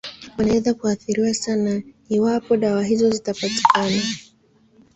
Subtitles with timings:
[0.37, 4.01] wanaweza kuathiriwa sana iwapo dawa hizo zinapatikana